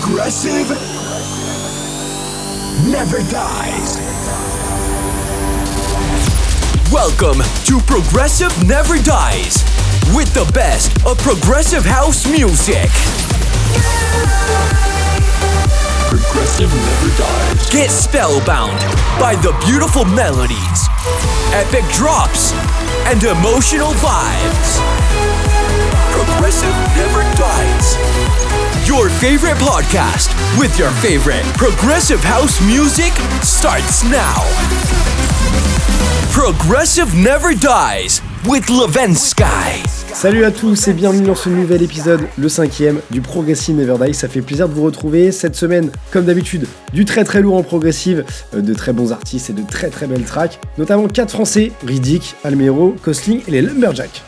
[0.00, 0.70] Progressive
[2.90, 3.96] never dies.
[6.92, 9.62] Welcome to Progressive Never Dies
[10.14, 12.90] with the best of progressive house music.
[16.08, 17.70] Progressive never dies.
[17.70, 18.78] Get spellbound
[19.20, 20.88] by the beautiful melodies,
[21.52, 22.52] epic drops,
[23.06, 24.80] and emotional vibes.
[26.12, 28.73] Progressive never dies.
[28.86, 30.28] Your favorite podcast
[30.58, 33.12] with your favorite progressive house music
[33.42, 34.44] starts now.
[36.30, 39.44] Progressive Never Dies with Levensky.
[40.12, 44.12] Salut à tous et bienvenue dans ce nouvel épisode, le cinquième du Progressive Never Die.
[44.12, 47.62] Ça fait plaisir de vous retrouver cette semaine, comme d'habitude, du très très lourd en
[47.62, 48.22] progressive,
[48.54, 52.34] euh, de très bons artistes et de très très belles tracks, notamment 4 français, Riddick,
[52.44, 54.22] Almero, Costling et les Lumberjacks.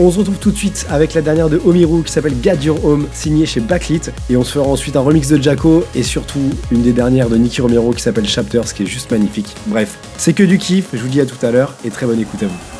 [0.00, 2.84] On se retrouve tout de suite avec la dernière de Omiru qui s'appelle Get Your
[2.84, 4.02] Home, signée chez Backlit.
[4.30, 7.36] Et on se fera ensuite un remix de Jaco et surtout une des dernières de
[7.36, 9.56] Nicky Romero qui s'appelle Chapters qui est juste magnifique.
[9.66, 12.20] Bref, c'est que du kiff, je vous dis à tout à l'heure et très bonne
[12.20, 12.77] écoute à vous.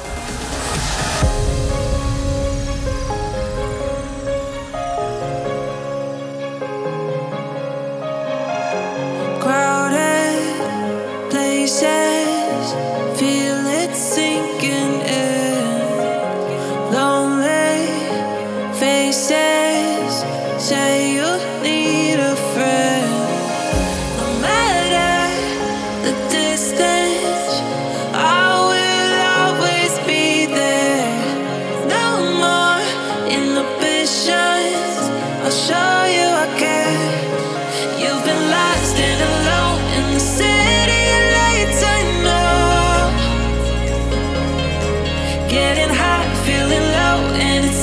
[45.69, 47.78] Getting high, feeling low, and it's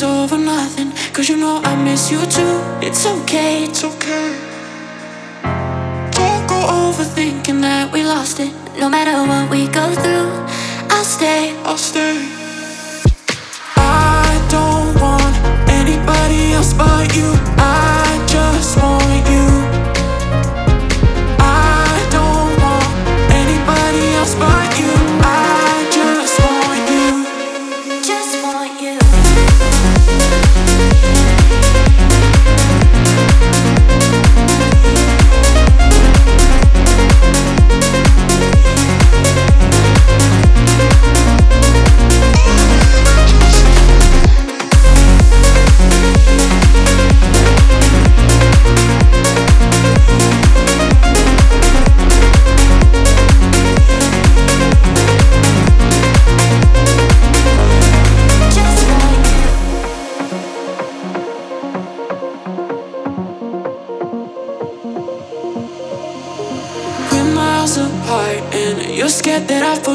[0.00, 0.92] over nothing.
[1.12, 2.56] Cause you know I miss you too.
[2.80, 4.28] It's okay, it's okay.
[6.12, 8.52] Don't go overthinking that we lost it.
[8.78, 10.30] No matter what we go through,
[10.88, 12.16] I'll stay, I'll stay.
[13.76, 15.34] I don't want
[15.68, 17.28] anybody else but you.
[17.58, 19.51] I just want you.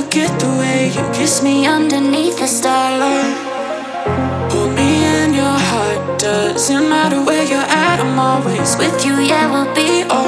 [0.01, 3.35] forget the way you kiss me underneath the starlight.
[4.51, 9.51] Hold me in your heart, doesn't matter where you're at, I'm always with you, yeah,
[9.51, 10.26] we'll be alright.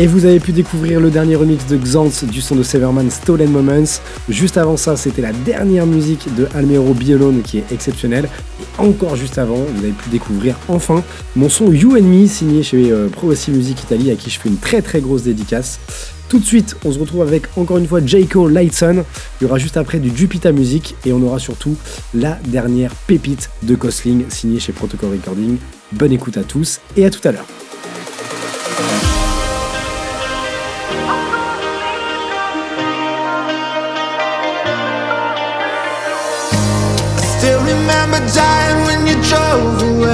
[0.00, 3.50] Et vous avez pu découvrir le dernier remix de Xantz du son de Severman Stolen
[3.50, 3.98] Moments.
[4.28, 8.28] Juste avant ça, c'était la dernière musique de Almero Biolone qui est exceptionnelle.
[8.60, 11.02] Et encore juste avant, vous avez pu découvrir enfin
[11.34, 14.48] mon son You and Me signé chez euh, Progressive Music Italie à qui je fais
[14.48, 15.80] une très très grosse dédicace.
[16.28, 19.02] Tout de suite, on se retrouve avec encore une fois Jayco Lightson.
[19.40, 21.74] Il y aura juste après du Jupiter Music et on aura surtout
[22.14, 25.56] la dernière pépite de Cosling signée chez Protocol Recording.
[25.90, 27.46] Bonne écoute à tous et à tout à l'heure.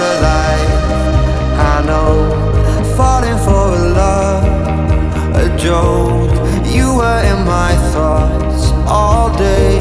[0.00, 0.70] afterlife.
[1.72, 2.12] I know,
[2.96, 4.44] falling for a love,
[5.36, 6.32] a joke.
[6.66, 9.78] You were in my thoughts all day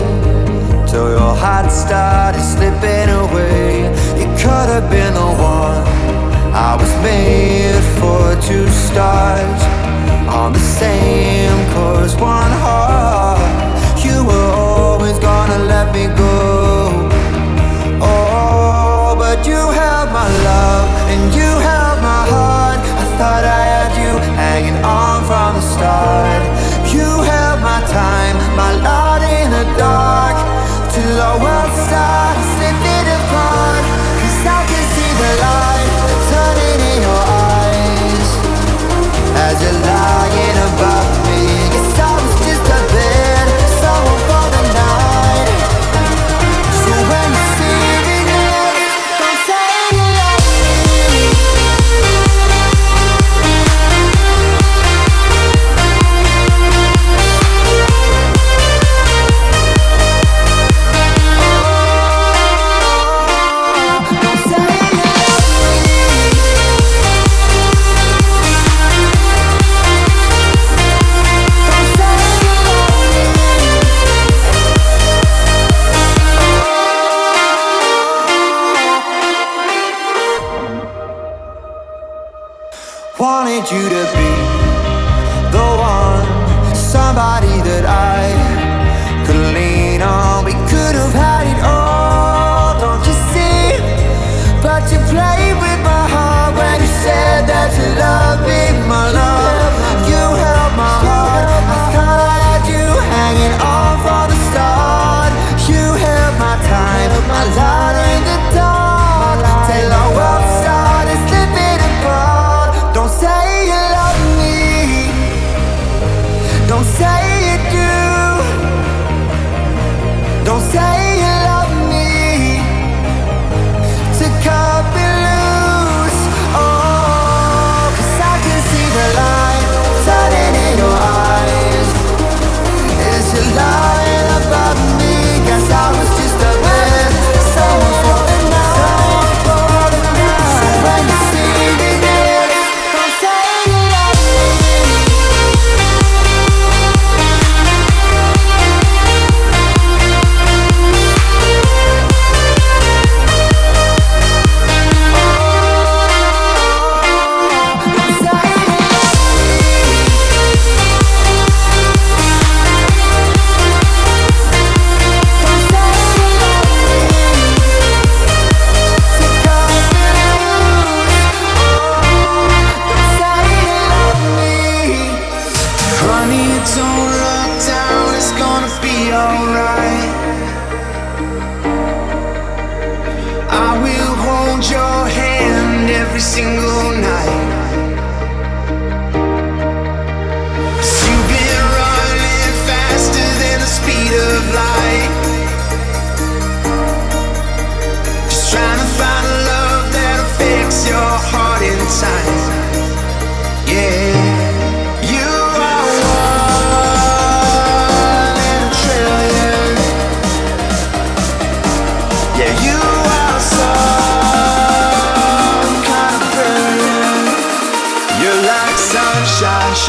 [0.87, 3.83] till your heart started slipping away.
[4.19, 5.83] You could have been the one
[6.53, 8.19] I was made for.
[8.49, 9.59] to start
[10.27, 13.39] on the same course, one heart.
[14.03, 14.38] You were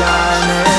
[0.01, 0.70] shining.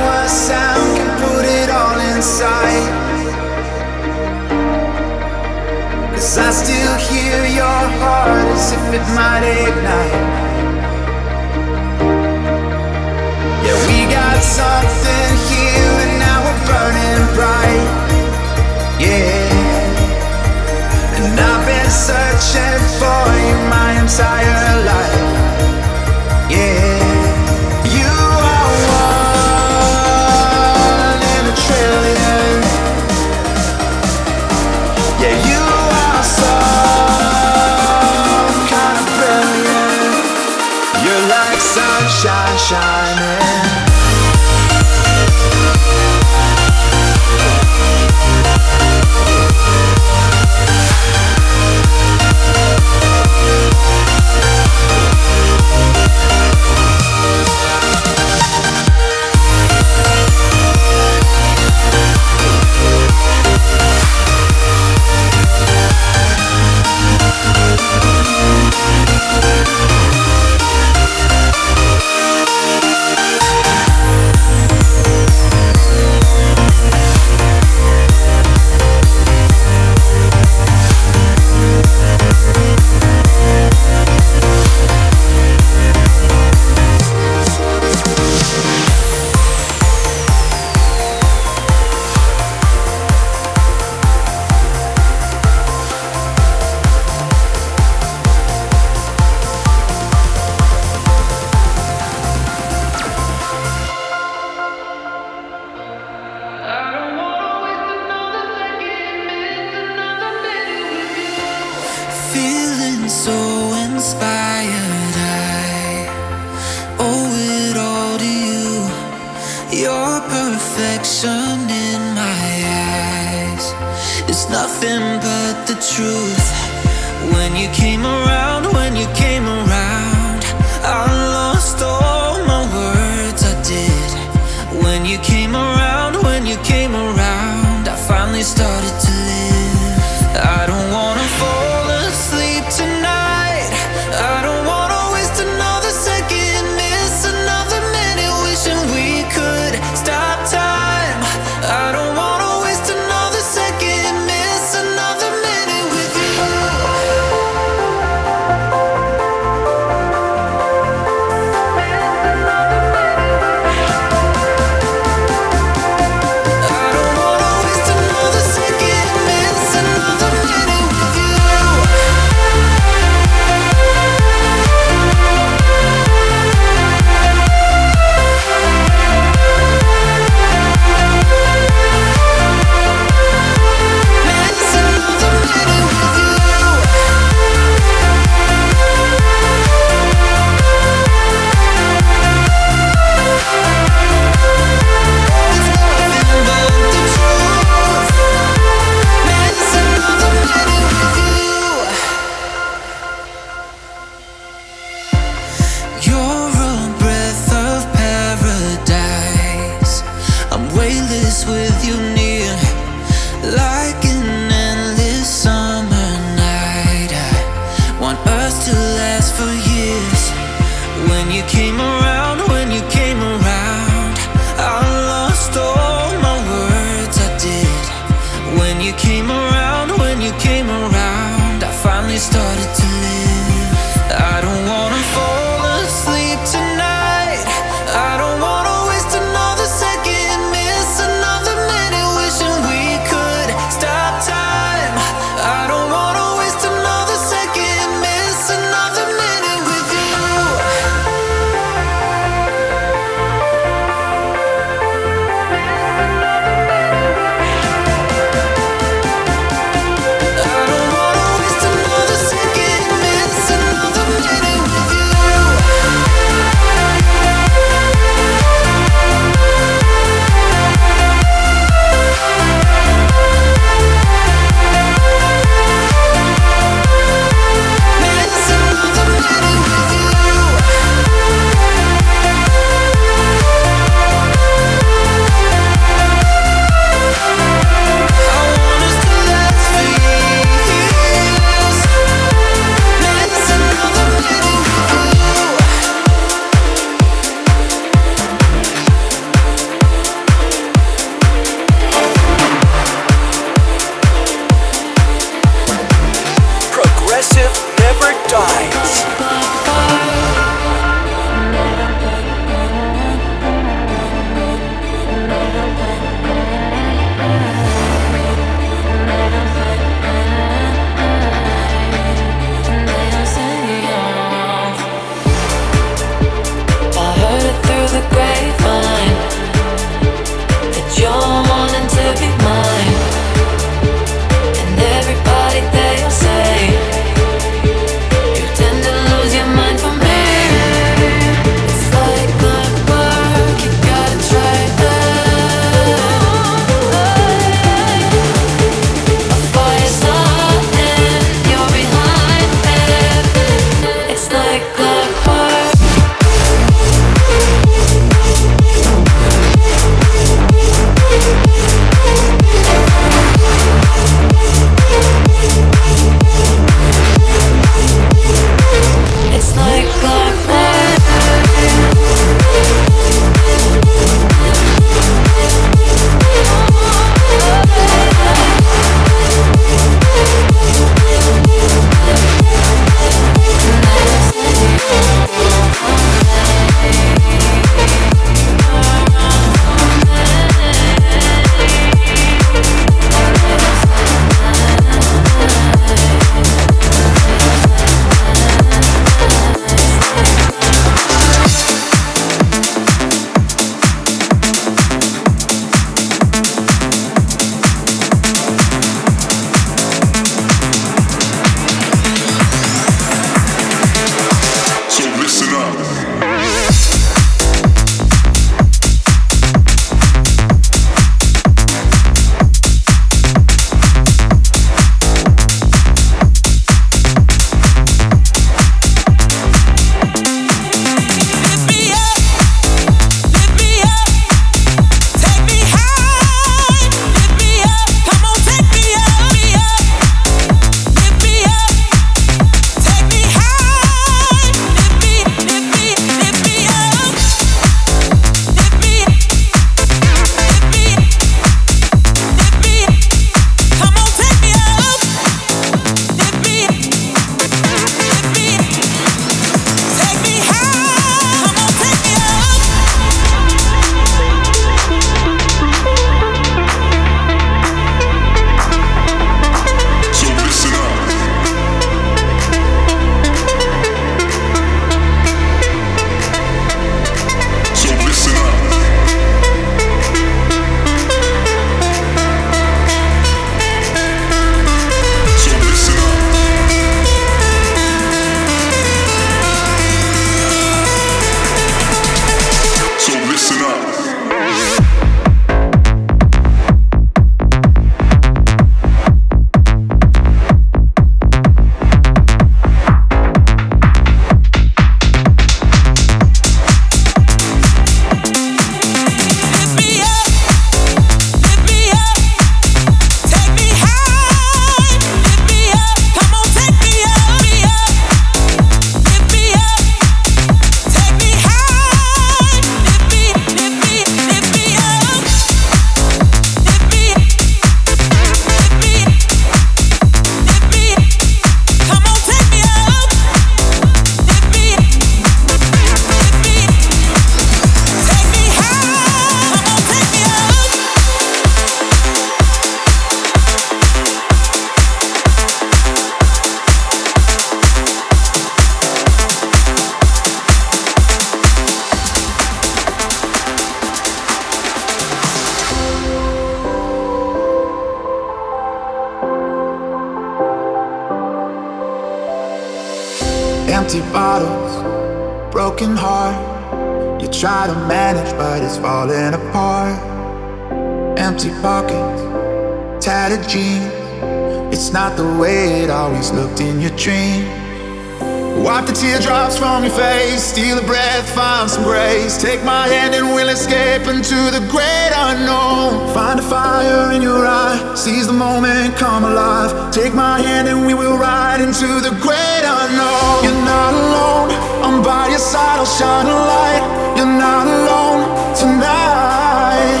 [579.60, 582.40] From your face, steal a breath, find some grace.
[582.40, 586.08] Take my hand and we'll escape into the great unknown.
[586.14, 589.92] Find a fire in your eye, seize the moment, come alive.
[589.92, 593.44] Take my hand and we will ride into the great unknown.
[593.44, 594.48] You're not alone,
[594.86, 596.84] I'm by your side, I'll shine a light.
[597.18, 598.20] You're not alone
[598.62, 600.00] tonight.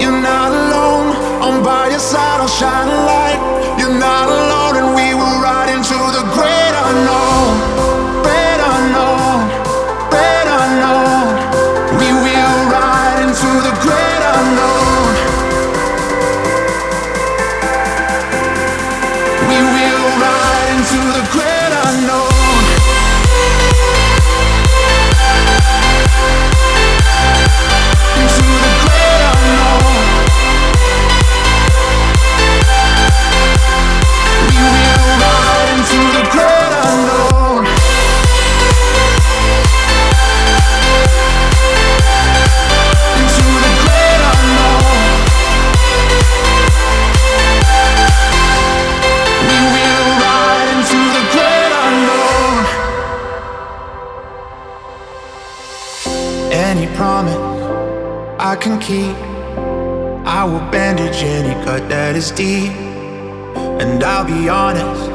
[0.00, 1.08] You're not alone,
[1.44, 3.29] I'm by your side, I'll shine a light.
[62.40, 65.10] And I'll be honest,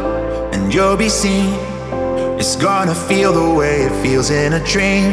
[0.54, 1.56] and you'll be seen.
[2.38, 5.10] It's gonna feel the way it feels in a dream.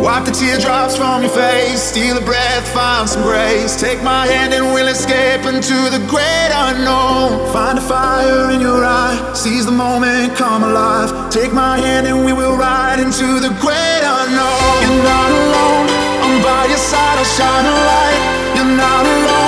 [0.00, 3.74] Wipe the teardrops from your face, steal a breath, find some grace.
[3.74, 7.52] Take my hand and we'll escape into the great unknown.
[7.52, 11.10] Find a fire in your eye, seize the moment, come alive.
[11.30, 14.78] Take my hand and we will ride into the great unknown.
[14.82, 15.86] You're not alone,
[16.22, 18.20] I'm by your side, I'll shine a light.
[18.54, 19.43] You're not alone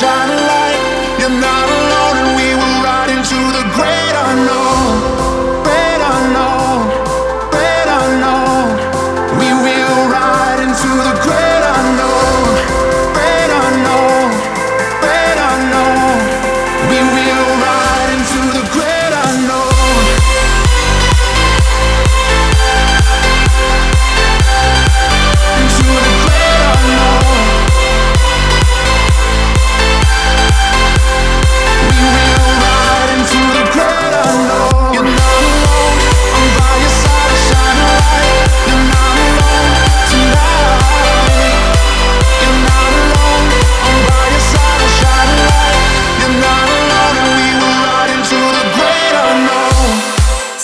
[0.00, 0.82] shine a light.
[1.20, 4.15] You're not alone, and we will ride into the great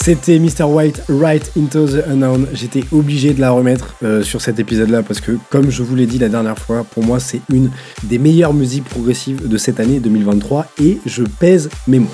[0.04, 0.64] C'était Mr.
[0.64, 2.48] White, Right Into the Unknown.
[2.52, 6.06] J'étais obligé de la remettre euh, sur cet épisode-là parce que, comme je vous l'ai
[6.06, 7.70] dit la dernière fois, pour moi, c'est une
[8.02, 12.10] des meilleures musiques progressives de cette année 2023 et je pèse mes mots.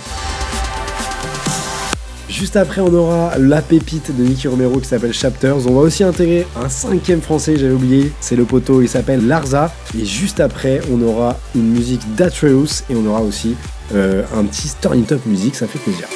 [2.29, 5.67] Juste après, on aura la pépite de Nicky Romero qui s'appelle Chapters.
[5.67, 9.73] On va aussi intégrer un cinquième français, j'avais oublié, c'est le poteau, il s'appelle Larza.
[9.99, 13.57] Et juste après, on aura une musique d'Atreus et on aura aussi
[13.95, 16.07] euh, un petit Turn It Up music, ça fait plaisir.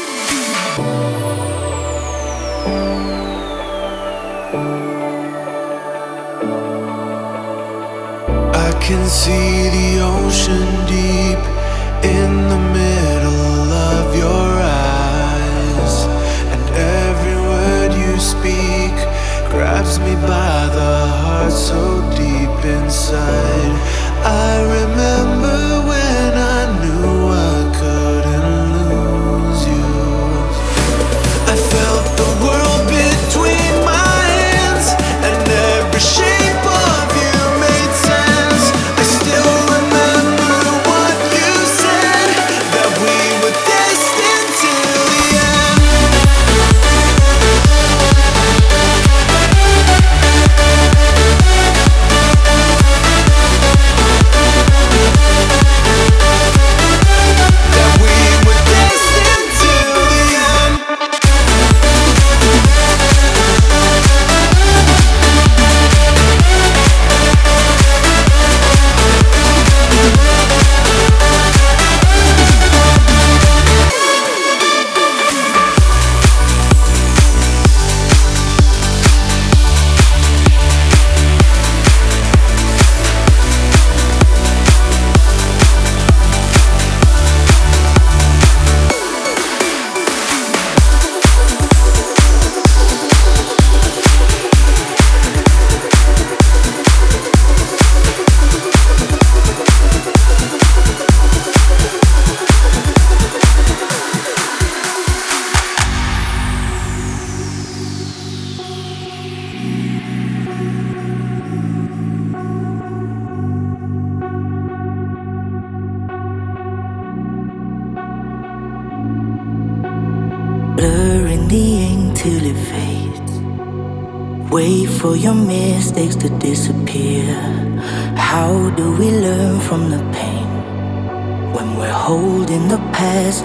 [8.83, 11.43] Can see the ocean deep
[12.03, 15.95] in the middle of your eyes,
[16.53, 16.63] and
[16.99, 18.95] every word you speak
[19.53, 23.75] grabs me by the heart so deep inside.
[24.25, 25.12] I remember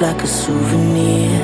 [0.02, 1.42] like a souvenir.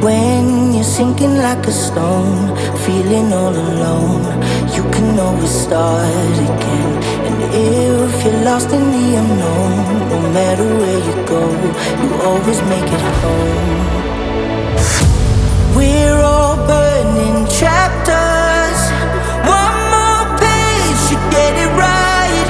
[0.00, 2.54] When you're sinking like a stone,
[2.84, 4.24] feeling all alone,
[4.74, 6.92] you can always start again.
[7.26, 11.42] And if you're lost in the unknown, no matter where you go,
[12.02, 13.86] you always make it home.
[15.76, 18.78] We're all burning chapters.
[19.42, 22.48] One more page to get it right.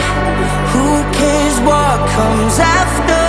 [0.72, 0.86] Who
[1.16, 3.25] cares what comes after?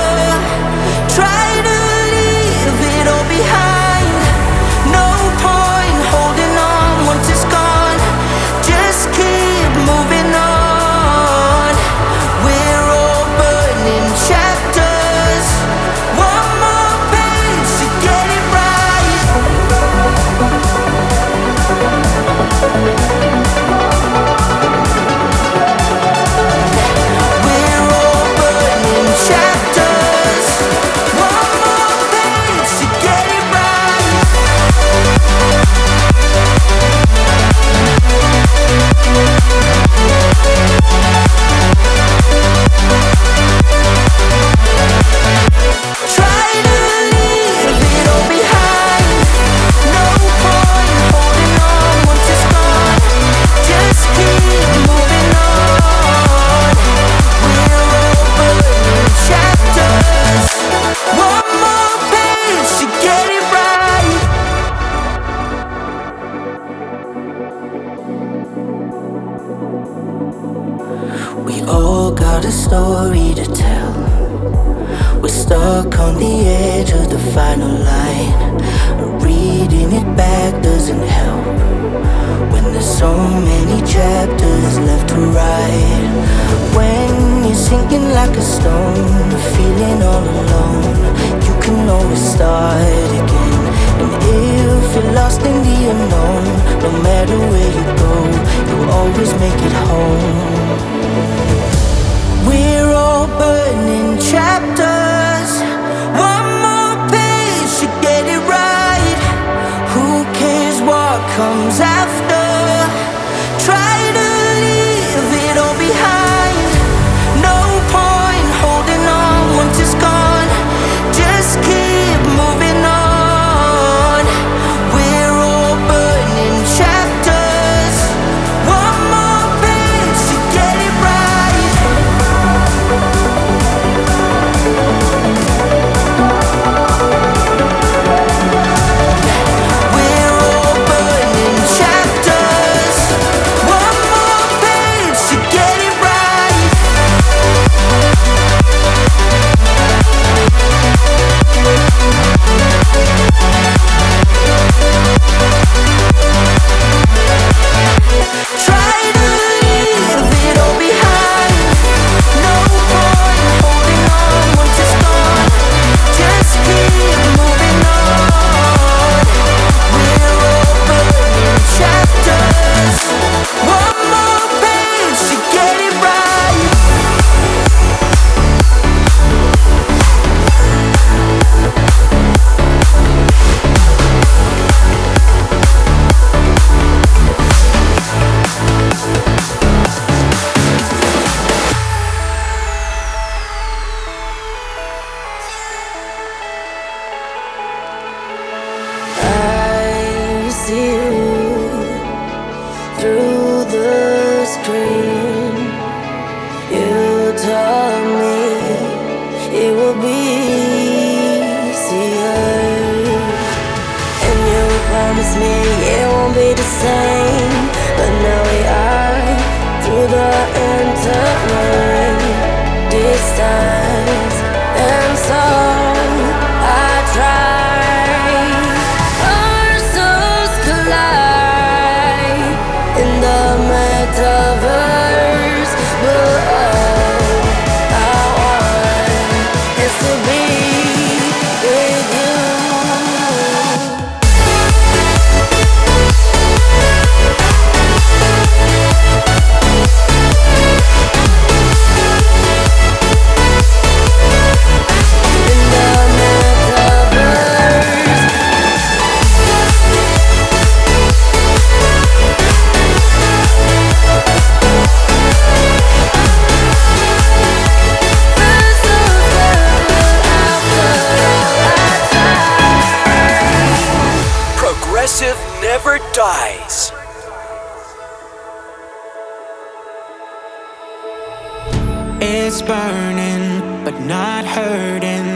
[282.67, 285.29] burning, but not hurting.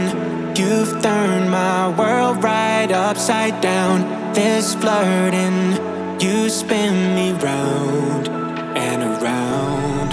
[0.54, 4.34] You've turned my world right upside down.
[4.34, 5.78] This flirting,
[6.20, 8.28] you spin me round
[8.76, 10.12] and around.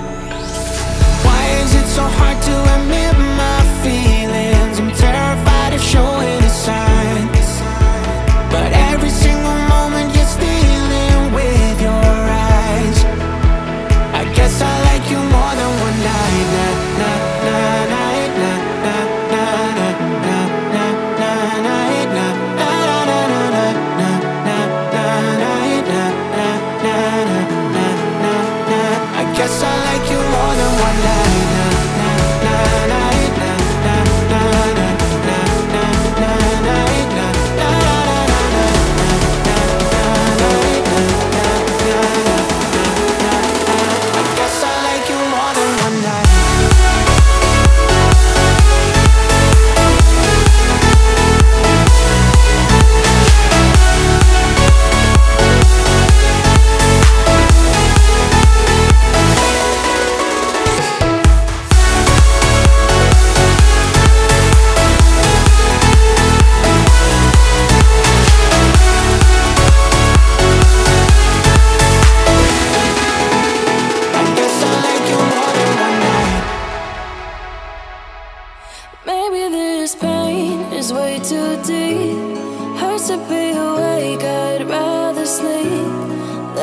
[1.26, 3.09] Why is it so hard to admit?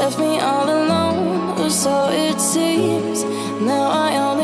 [0.07, 3.25] left me all alone, or so it seems.
[3.61, 4.36] Now I am.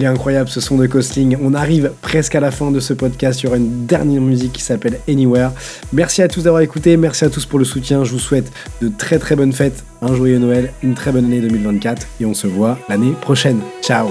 [0.00, 1.36] il est incroyable ce son de Costling.
[1.42, 4.98] On arrive presque à la fin de ce podcast sur une dernière musique qui s'appelle
[5.06, 5.52] Anywhere.
[5.92, 8.02] Merci à tous d'avoir écouté, merci à tous pour le soutien.
[8.02, 11.40] Je vous souhaite de très très bonnes fêtes, un joyeux Noël, une très bonne année
[11.40, 13.60] 2024 et on se voit l'année prochaine.
[13.82, 14.08] Ciao